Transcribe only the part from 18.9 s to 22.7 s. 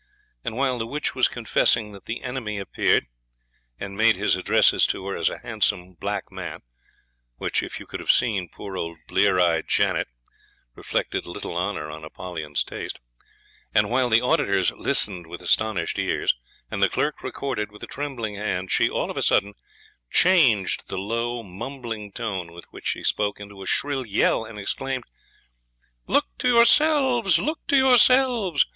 of a sudden, changed the low mumbling tone with